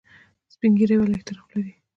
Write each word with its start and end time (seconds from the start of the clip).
سپین 0.53 0.71
ږیری 0.79 0.95
ولې 0.97 1.15
احترام 1.17 1.47
لري؟ 1.53 1.73